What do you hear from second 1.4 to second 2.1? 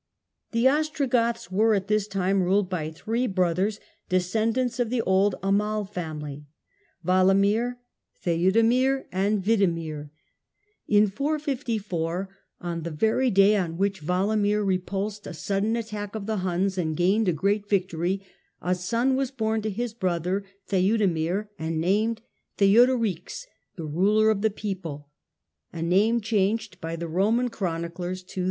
were at this